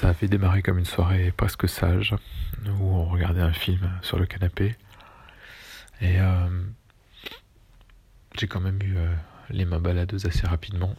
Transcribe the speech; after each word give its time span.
Ça 0.00 0.08
avait 0.08 0.28
démarré 0.28 0.62
comme 0.62 0.78
une 0.78 0.86
soirée 0.86 1.30
presque 1.30 1.68
sage, 1.68 2.16
où 2.64 2.84
on 2.84 3.04
regardait 3.04 3.42
un 3.42 3.52
film 3.52 4.00
sur 4.00 4.18
le 4.18 4.24
canapé. 4.24 4.74
Et 6.00 6.18
euh, 6.18 6.48
j'ai 8.34 8.48
quand 8.48 8.60
même 8.60 8.82
eu 8.82 8.96
euh, 8.96 9.14
les 9.50 9.66
mains 9.66 9.78
baladeuses 9.78 10.24
assez 10.24 10.46
rapidement. 10.46 10.96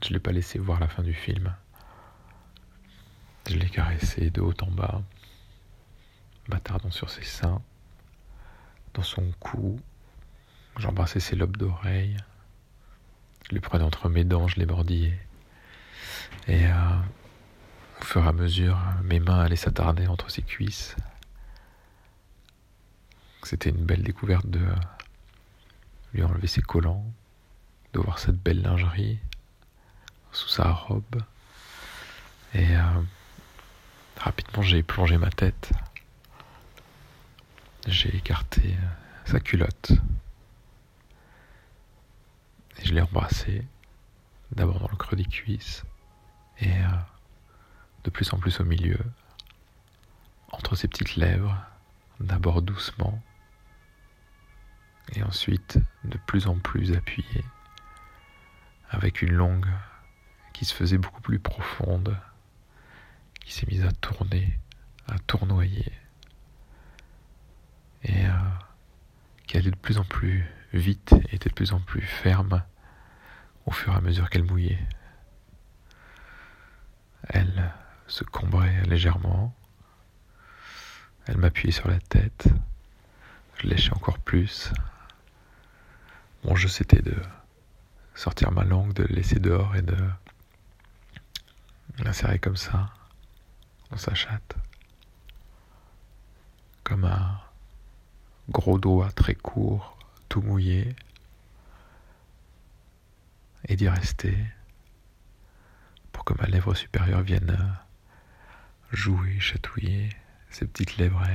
Je 0.00 0.12
l'ai 0.12 0.20
pas 0.20 0.30
laissé 0.30 0.60
voir 0.60 0.78
la 0.78 0.86
fin 0.86 1.02
du 1.02 1.12
film. 1.12 1.52
Je 3.50 3.56
l'ai 3.56 3.68
caressé 3.68 4.30
de 4.30 4.40
haut 4.40 4.54
en 4.62 4.70
bas, 4.70 5.02
bâtardant 6.46 6.92
sur 6.92 7.10
ses 7.10 7.24
seins, 7.24 7.60
dans 8.94 9.02
son 9.02 9.32
cou. 9.40 9.80
J'embrassais 10.78 11.18
ses 11.18 11.34
lobes 11.34 11.56
d'oreilles. 11.56 12.16
Je 13.50 13.56
les 13.56 13.60
prenais 13.60 13.82
entre 13.82 14.08
mes 14.08 14.22
dents, 14.22 14.46
je 14.46 14.60
les 14.60 14.66
mordillais. 14.66 15.18
Et 16.46 16.64
euh, 16.64 17.00
fur 18.06 18.24
et 18.24 18.28
à 18.28 18.32
mesure, 18.32 18.78
mes 19.02 19.18
mains 19.18 19.40
allaient 19.40 19.56
s'attarder 19.56 20.06
entre 20.06 20.30
ses 20.30 20.42
cuisses. 20.42 20.94
C'était 23.42 23.70
une 23.70 23.84
belle 23.84 24.04
découverte 24.04 24.46
de 24.46 24.64
lui 26.14 26.22
enlever 26.22 26.46
ses 26.46 26.62
collants, 26.62 27.04
de 27.94 27.98
voir 27.98 28.20
cette 28.20 28.36
belle 28.36 28.62
lingerie 28.62 29.18
sous 30.30 30.48
sa 30.48 30.70
robe. 30.70 31.20
Et 32.54 32.76
euh, 32.76 33.02
rapidement, 34.18 34.62
j'ai 34.62 34.84
plongé 34.84 35.18
ma 35.18 35.30
tête. 35.30 35.72
J'ai 37.88 38.14
écarté 38.14 38.76
euh, 38.80 38.86
sa 39.24 39.40
culotte. 39.40 39.90
Et 42.78 42.86
je 42.86 42.94
l'ai 42.94 43.00
embrassé, 43.00 43.66
d'abord 44.52 44.78
dans 44.78 44.88
le 44.88 44.96
creux 44.96 45.16
des 45.16 45.24
cuisses, 45.24 45.82
euh, 46.62 46.66
de 48.06 48.10
plus 48.10 48.32
en 48.32 48.38
plus 48.38 48.60
au 48.60 48.64
milieu, 48.64 49.00
entre 50.52 50.76
ses 50.76 50.86
petites 50.86 51.16
lèvres, 51.16 51.60
d'abord 52.20 52.62
doucement, 52.62 53.20
et 55.14 55.24
ensuite 55.24 55.80
de 56.04 56.16
plus 56.16 56.46
en 56.46 56.56
plus 56.56 56.92
appuyé, 56.92 57.44
avec 58.90 59.22
une 59.22 59.32
langue 59.32 59.66
qui 60.52 60.64
se 60.64 60.72
faisait 60.72 60.98
beaucoup 60.98 61.20
plus 61.20 61.40
profonde, 61.40 62.16
qui 63.40 63.52
s'est 63.52 63.66
mise 63.66 63.84
à 63.84 63.90
tourner, 63.90 64.56
à 65.08 65.18
tournoyer, 65.18 65.92
et 68.04 68.24
euh, 68.24 68.30
qui 69.48 69.56
allait 69.56 69.72
de 69.72 69.76
plus 69.76 69.98
en 69.98 70.04
plus 70.04 70.44
vite 70.72 71.12
et 71.28 71.34
était 71.34 71.48
de 71.48 71.54
plus 71.54 71.72
en 71.72 71.80
plus 71.80 72.02
ferme 72.02 72.62
au 73.66 73.72
fur 73.72 73.92
et 73.92 73.96
à 73.96 74.00
mesure 74.00 74.30
qu'elle 74.30 74.44
mouillait. 74.44 74.86
Elle 77.28 77.72
se 78.08 78.24
combrait 78.24 78.82
légèrement, 78.84 79.54
elle 81.26 81.38
m'appuyait 81.38 81.72
sur 81.72 81.88
la 81.88 81.98
tête, 81.98 82.48
je 83.58 83.66
léchais 83.66 83.92
encore 83.92 84.18
plus, 84.18 84.72
mon 86.46 86.54
jeu, 86.54 86.68
c'était 86.68 87.02
de 87.02 87.16
sortir 88.14 88.52
ma 88.52 88.62
langue, 88.62 88.92
de 88.92 89.02
laisser 89.02 89.40
dehors 89.40 89.74
et 89.74 89.82
de 89.82 89.96
l'insérer 91.98 92.38
comme 92.38 92.56
ça 92.56 92.90
dans 93.90 93.96
sa 93.96 94.14
chatte. 94.14 94.54
Comme 96.84 97.04
un 97.04 97.40
gros 98.48 98.78
doigt 98.78 99.10
très 99.10 99.34
court, 99.34 99.98
tout 100.28 100.40
mouillé. 100.40 100.94
Et 103.64 103.74
d'y 103.74 103.88
rester 103.88 104.38
pour 106.12 106.24
que 106.24 106.34
ma 106.40 106.46
lèvre 106.46 106.74
supérieure 106.74 107.22
vienne 107.22 107.76
jouer, 108.96 109.38
chatouiller 109.38 110.08
ses 110.50 110.66
petites 110.66 110.96
lèvres 110.96 111.20
à. 111.20 111.28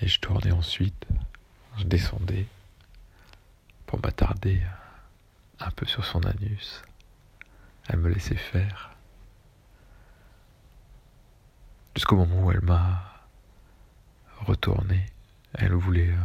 Et 0.00 0.08
je 0.08 0.20
tournais 0.20 0.52
ensuite, 0.52 1.06
je 1.76 1.84
descendais 1.84 2.46
pour 3.86 4.00
m'attarder 4.02 4.62
un 5.60 5.70
peu 5.70 5.86
sur 5.86 6.04
son 6.04 6.24
anus. 6.24 6.82
Elle 7.88 7.98
me 7.98 8.08
laissait 8.08 8.36
faire. 8.36 8.90
Jusqu'au 11.94 12.16
moment 12.16 12.46
où 12.46 12.52
elle 12.52 12.62
m'a 12.62 13.26
retourné. 14.40 15.06
Elle 15.54 15.74
voulait 15.74 16.10
euh, 16.10 16.16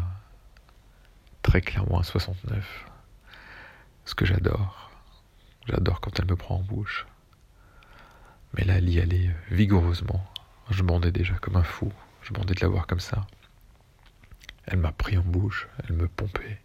très 1.42 1.62
clairement 1.62 2.00
un 2.00 2.04
69. 2.04 2.86
Ce 4.06 4.16
que 4.16 4.26
j'adore. 4.26 4.92
J'adore 5.68 6.00
quand 6.00 6.20
elle 6.20 6.28
me 6.28 6.36
prend 6.36 6.58
en 6.58 6.62
bouche. 6.62 7.08
Mais 8.54 8.64
là, 8.64 8.76
elle 8.78 8.90
y 8.90 9.00
allait 9.00 9.30
vigoureusement. 9.50 10.24
Je 10.70 10.84
bandais 10.84 11.12
déjà 11.12 11.34
comme 11.36 11.56
un 11.56 11.64
fou. 11.64 11.92
Je 12.22 12.34
bandais 12.34 12.54
de 12.54 12.62
la 12.62 12.68
voir 12.68 12.88
comme 12.88 13.00
ça. 13.00 13.26
Elle 14.66 14.80
m'a 14.80 14.92
pris 14.92 15.18
en 15.18 15.24
bouche. 15.24 15.68
Elle 15.84 15.96
me 15.96 16.08
pompait 16.08 16.60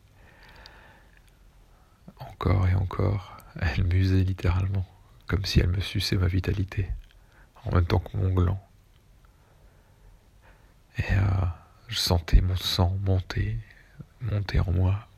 encore 2.20 2.68
et 2.68 2.74
encore. 2.74 3.36
Elle 3.60 3.84
musait 3.84 4.22
littéralement, 4.22 4.86
comme 5.26 5.44
si 5.44 5.60
elle 5.60 5.68
me 5.68 5.80
suçait 5.80 6.16
ma 6.16 6.28
vitalité, 6.28 6.88
en 7.64 7.74
même 7.74 7.86
temps 7.86 7.98
que 7.98 8.16
mon 8.16 8.32
gland. 8.32 8.62
Et 10.98 11.12
euh, 11.12 11.46
je 11.88 11.98
sentais 11.98 12.40
mon 12.40 12.56
sang 12.56 12.96
monter, 13.04 13.58
monter 14.20 14.60
en 14.60 14.70
moi, 14.70 15.08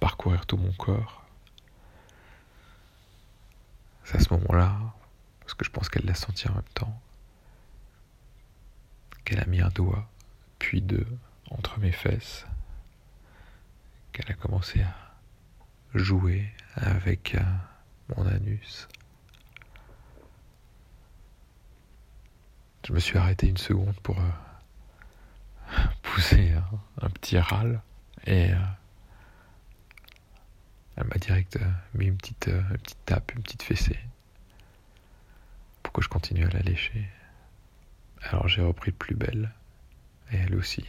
parcourir 0.00 0.46
tout 0.46 0.56
mon 0.56 0.72
corps. 0.72 1.24
C'est 4.04 4.16
à 4.16 4.20
ce 4.20 4.32
moment-là, 4.34 4.76
parce 5.48 5.56
que 5.56 5.64
je 5.64 5.70
pense 5.70 5.88
qu'elle 5.88 6.04
l'a 6.04 6.14
senti 6.14 6.46
en 6.46 6.52
même 6.52 6.62
temps, 6.74 7.00
qu'elle 9.24 9.40
a 9.40 9.46
mis 9.46 9.62
un 9.62 9.70
doigt, 9.70 10.06
puis 10.58 10.82
deux, 10.82 11.06
entre 11.50 11.80
mes 11.80 11.90
fesses, 11.90 12.44
qu'elle 14.12 14.30
a 14.30 14.34
commencé 14.34 14.82
à 14.82 14.94
jouer 15.94 16.52
avec 16.74 17.34
euh, 17.34 17.40
mon 18.14 18.26
anus. 18.26 18.88
Je 22.86 22.92
me 22.92 22.98
suis 22.98 23.16
arrêté 23.16 23.48
une 23.48 23.56
seconde 23.56 23.98
pour 24.02 24.18
euh, 24.18 25.72
pousser 26.02 26.52
un, 27.00 27.08
petit 27.08 27.38
râle. 27.38 27.80
Et 28.26 28.52
euh, 28.52 28.56
elle 30.96 31.06
m'a 31.06 31.16
direct 31.16 31.58
mis 31.94 32.08
une 32.08 32.18
petite, 32.18 32.48
une 32.48 32.76
petite 32.76 33.06
tape, 33.06 33.32
une 33.34 33.42
petite 33.42 33.62
fessée 33.62 33.98
je 36.00 36.08
continue 36.08 36.44
à 36.44 36.50
la 36.50 36.60
lécher. 36.60 37.08
Alors 38.22 38.48
j'ai 38.48 38.62
repris 38.62 38.92
de 38.92 38.96
plus 38.96 39.14
belle 39.14 39.52
et 40.32 40.36
elle 40.36 40.54
aussi, 40.54 40.84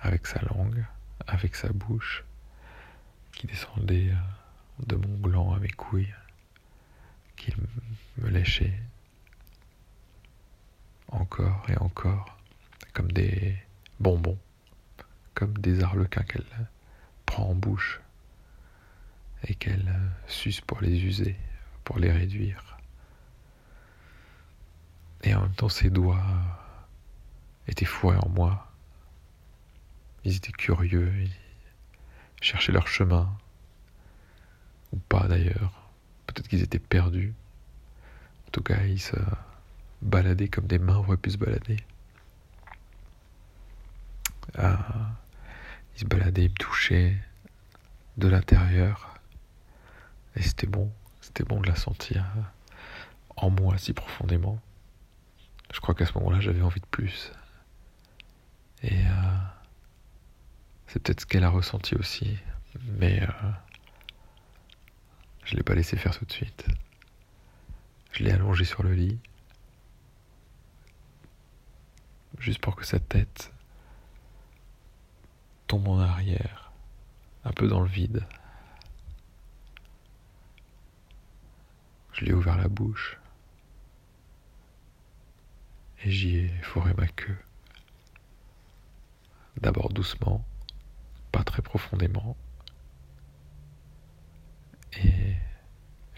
avec 0.00 0.26
sa 0.26 0.40
langue, 0.42 0.84
avec 1.26 1.54
sa 1.54 1.68
bouche 1.68 2.24
qui 3.32 3.46
descendait 3.46 4.10
euh, 4.10 4.86
de 4.86 4.96
mon 4.96 5.18
gland 5.18 5.52
à 5.52 5.58
mes 5.58 5.70
couilles, 5.70 6.14
qui 7.36 7.52
me 8.18 8.28
léchait 8.28 8.78
encore 11.08 11.64
et 11.68 11.76
encore, 11.78 12.38
comme 12.92 13.10
des 13.12 13.56
bonbons, 14.00 14.38
comme 15.34 15.56
des 15.58 15.82
arlequins 15.82 16.22
qu'elle 16.22 16.68
prend 17.26 17.50
en 17.50 17.54
bouche 17.54 18.00
et 19.46 19.54
qu'elle 19.54 19.92
suce 20.26 20.60
pour 20.60 20.80
les 20.80 21.04
user, 21.04 21.36
pour 21.84 21.98
les 21.98 22.10
réduire. 22.10 22.78
Et 25.24 25.34
en 25.34 25.40
même 25.42 25.54
temps, 25.54 25.70
ses 25.70 25.90
doigts 25.90 26.22
étaient 27.66 27.86
fourrés 27.86 28.18
en 28.18 28.28
moi. 28.28 28.70
Ils 30.24 30.36
étaient 30.36 30.52
curieux, 30.52 31.12
chercher 32.40 32.72
leur 32.72 32.86
chemin, 32.86 33.34
ou 34.92 34.96
pas 34.96 35.26
d'ailleurs. 35.26 35.90
Peut-être 36.26 36.48
qu'ils 36.48 36.62
étaient 36.62 36.78
perdus. 36.78 37.34
En 38.46 38.50
tout 38.50 38.62
cas, 38.62 38.84
ils 38.84 39.00
se 39.00 39.16
baladaient 40.02 40.48
comme 40.48 40.66
des 40.66 40.78
mains 40.78 40.96
auraient 40.96 41.16
pu 41.16 41.30
se 41.30 41.38
balader. 41.38 41.78
Ah, 44.56 45.12
ils 45.96 46.00
se 46.00 46.04
baladaient, 46.04 46.44
ils 46.44 46.50
me 46.50 46.56
touchaient 46.56 47.16
de 48.18 48.28
l'intérieur. 48.28 49.18
Et 50.36 50.42
c'était 50.42 50.66
bon, 50.66 50.92
c'était 51.20 51.44
bon 51.44 51.60
de 51.60 51.68
la 51.68 51.76
sentir 51.76 52.26
en 53.36 53.50
moi 53.50 53.78
si 53.78 53.92
profondément. 53.92 54.60
Je 55.74 55.80
crois 55.80 55.96
qu'à 55.96 56.06
ce 56.06 56.16
moment-là, 56.18 56.38
j'avais 56.38 56.62
envie 56.62 56.80
de 56.80 56.86
plus. 56.86 57.32
Et 58.84 58.96
euh, 58.96 59.38
c'est 60.86 61.02
peut-être 61.02 61.22
ce 61.22 61.26
qu'elle 61.26 61.42
a 61.42 61.50
ressenti 61.50 61.96
aussi, 61.96 62.38
mais 62.96 63.20
euh, 63.20 63.50
je 65.44 65.52
ne 65.52 65.56
l'ai 65.56 65.62
pas 65.64 65.74
laissé 65.74 65.96
faire 65.96 66.16
tout 66.16 66.24
de 66.24 66.32
suite. 66.32 66.64
Je 68.12 68.22
l'ai 68.22 68.30
allongé 68.30 68.64
sur 68.64 68.84
le 68.84 68.94
lit, 68.94 69.18
juste 72.38 72.60
pour 72.60 72.76
que 72.76 72.84
sa 72.84 73.00
tête 73.00 73.52
tombe 75.66 75.88
en 75.88 75.98
arrière, 75.98 76.70
un 77.44 77.50
peu 77.50 77.66
dans 77.66 77.80
le 77.80 77.88
vide. 77.88 78.24
Je 82.12 82.20
lui 82.20 82.30
ai 82.30 82.32
ouvert 82.32 82.56
la 82.56 82.68
bouche 82.68 83.18
et 86.04 86.10
j'y 86.10 86.36
ai 86.36 86.48
fourré 86.62 86.92
ma 86.94 87.06
queue. 87.06 87.36
D'abord 89.60 89.90
doucement, 89.90 90.44
pas 91.32 91.44
très 91.44 91.62
profondément. 91.62 92.36
Et 95.02 95.34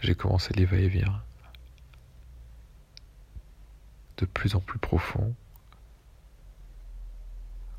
j'ai 0.01 0.13
commencé 0.13 0.53
les 0.53 0.65
va-et-vient 0.65 1.23
de 4.17 4.25
plus 4.25 4.55
en 4.55 4.59
plus 4.59 4.79
profond, 4.79 5.33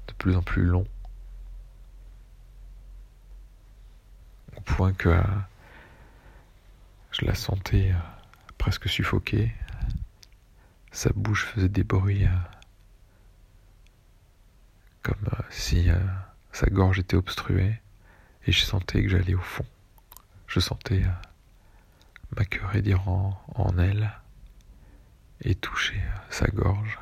de 0.06 0.12
plus 0.14 0.36
en 0.36 0.42
plus 0.42 0.64
long, 0.64 0.86
au 4.56 4.60
point 4.60 4.92
que 4.92 5.20
je 7.10 7.26
la 7.26 7.34
sentais 7.34 7.92
presque 8.56 8.88
suffoquée. 8.88 9.52
Sa 10.98 11.10
bouche 11.10 11.44
faisait 11.44 11.68
des 11.68 11.84
bruits 11.84 12.26
comme 15.04 15.28
euh, 15.32 15.42
si 15.48 15.88
euh, 15.90 15.96
sa 16.50 16.66
gorge 16.66 16.98
était 16.98 17.14
obstruée 17.14 17.80
et 18.44 18.50
je 18.50 18.64
sentais 18.64 19.04
que 19.04 19.08
j'allais 19.08 19.34
au 19.34 19.40
fond. 19.40 19.64
Je 20.48 20.58
sentais 20.58 21.04
euh, 21.04 21.10
ma 22.36 22.44
queue 22.44 22.64
raidir 22.64 23.08
en, 23.08 23.40
en 23.54 23.78
elle 23.78 24.10
et 25.42 25.54
toucher 25.54 26.02
sa 26.30 26.48
gorge. 26.48 26.98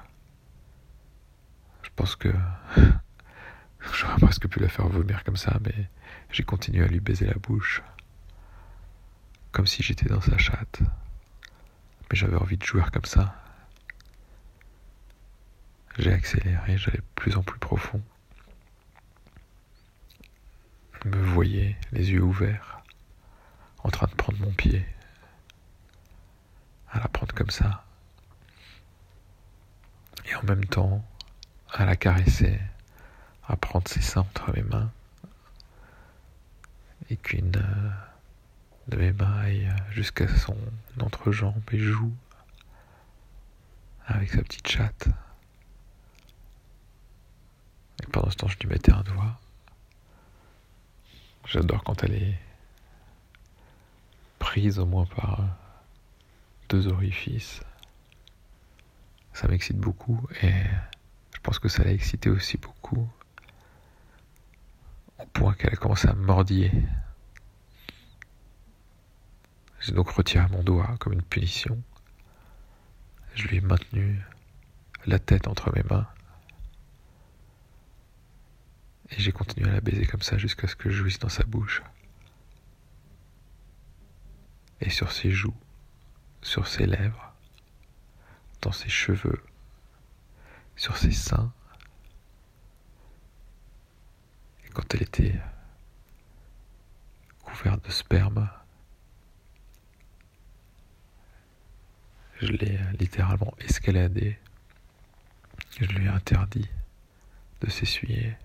Je 1.82 1.88
pense 1.96 2.16
que 2.16 2.34
j'aurais 3.94 4.20
presque 4.20 4.46
pu 4.46 4.60
la 4.60 4.68
faire 4.68 4.88
vomir 4.88 5.24
comme 5.24 5.38
ça, 5.38 5.58
mais 5.64 5.88
j'ai 6.30 6.42
continué 6.42 6.84
à 6.84 6.88
lui 6.88 7.00
baiser 7.00 7.24
la 7.24 7.38
bouche, 7.40 7.82
comme 9.52 9.66
si 9.66 9.82
j'étais 9.82 10.10
dans 10.10 10.20
sa 10.20 10.36
chatte. 10.36 10.80
Mais 12.10 12.16
j'avais 12.18 12.36
envie 12.36 12.58
de 12.58 12.62
jouer 12.62 12.82
comme 12.92 13.06
ça. 13.06 13.34
J'ai 15.98 16.12
accéléré, 16.12 16.76
j'allais 16.76 16.98
de 16.98 17.04
plus 17.14 17.36
en 17.36 17.42
plus 17.42 17.58
profond. 17.58 18.02
me 21.06 21.16
voyais, 21.16 21.76
les 21.92 22.10
yeux 22.10 22.22
ouverts, 22.22 22.82
en 23.84 23.90
train 23.90 24.06
de 24.08 24.14
prendre 24.14 24.38
mon 24.40 24.52
pied, 24.52 24.84
à 26.90 26.98
la 26.98 27.08
prendre 27.08 27.34
comme 27.34 27.50
ça, 27.50 27.84
et 30.26 30.34
en 30.34 30.42
même 30.42 30.64
temps 30.64 31.04
à 31.72 31.84
la 31.84 31.96
caresser, 31.96 32.60
à 33.46 33.56
prendre 33.56 33.88
ses 33.88 34.02
seins 34.02 34.22
entre 34.22 34.52
mes 34.52 34.62
mains, 34.62 34.90
et 37.08 37.16
qu'une 37.16 37.56
euh, 37.56 37.90
de 38.88 38.96
mes 38.96 39.12
mains 39.12 39.38
aille 39.38 39.72
jusqu'à 39.90 40.26
son 40.28 40.56
entrejambe 41.00 41.62
et 41.72 41.78
joue 41.78 42.12
avec 44.06 44.30
sa 44.30 44.42
petite 44.42 44.66
chatte. 44.66 45.08
Pendant 48.12 48.30
ce 48.30 48.36
temps, 48.36 48.48
je 48.48 48.58
lui 48.58 48.68
mettais 48.68 48.92
un 48.92 49.02
doigt. 49.02 49.38
J'adore 51.46 51.84
quand 51.84 52.02
elle 52.02 52.14
est 52.14 52.38
prise 54.38 54.78
au 54.78 54.86
moins 54.86 55.06
par 55.06 55.44
deux 56.68 56.88
orifices. 56.88 57.60
Ça 59.32 59.48
m'excite 59.48 59.78
beaucoup 59.78 60.26
et 60.42 60.52
je 61.34 61.40
pense 61.42 61.58
que 61.58 61.68
ça 61.68 61.84
l'a 61.84 61.92
excité 61.92 62.30
aussi 62.30 62.56
beaucoup. 62.56 63.08
Au 65.18 65.26
point 65.26 65.54
qu'elle 65.54 65.72
a 65.72 65.76
commencé 65.76 66.08
à 66.08 66.14
me 66.14 66.24
mordiller. 66.24 66.72
J'ai 69.80 69.92
donc 69.92 70.08
retiré 70.10 70.46
mon 70.48 70.62
doigt 70.62 70.96
comme 70.98 71.12
une 71.12 71.22
punition. 71.22 71.80
Je 73.34 73.46
lui 73.46 73.58
ai 73.58 73.60
maintenu 73.60 74.20
la 75.06 75.18
tête 75.18 75.46
entre 75.46 75.72
mes 75.74 75.82
mains. 75.84 76.06
Et 79.10 79.20
j'ai 79.20 79.32
continué 79.32 79.68
à 79.68 79.72
la 79.72 79.80
baiser 79.80 80.06
comme 80.06 80.22
ça 80.22 80.36
jusqu'à 80.36 80.66
ce 80.66 80.76
que 80.76 80.90
je 80.90 80.96
jouisse 80.96 81.18
dans 81.18 81.28
sa 81.28 81.44
bouche. 81.44 81.82
Et 84.80 84.90
sur 84.90 85.12
ses 85.12 85.30
joues, 85.30 85.56
sur 86.42 86.66
ses 86.66 86.86
lèvres, 86.86 87.32
dans 88.62 88.72
ses 88.72 88.88
cheveux, 88.88 89.42
sur 90.76 90.96
ses 90.96 91.12
seins. 91.12 91.52
Et 94.64 94.68
quand 94.70 94.94
elle 94.94 95.02
était 95.02 95.40
couverte 97.44 97.84
de 97.86 97.90
sperme, 97.90 98.50
je 102.40 102.48
l'ai 102.48 102.78
littéralement 102.98 103.54
escaladé. 103.60 104.38
Je 105.80 105.86
lui 105.86 106.04
ai 106.06 106.08
interdit 106.08 106.68
de 107.60 107.70
s'essuyer 107.70 108.36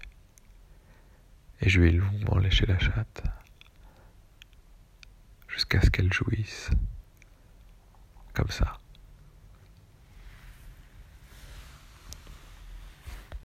et 1.61 1.69
je 1.69 1.81
ai 1.81 1.91
longuement 1.91 2.37
léché 2.37 2.65
la 2.65 2.79
chatte 2.79 3.23
jusqu'à 5.47 5.81
ce 5.81 5.89
qu'elle 5.89 6.11
jouisse 6.11 6.71
comme 8.33 8.49
ça. 8.49 8.77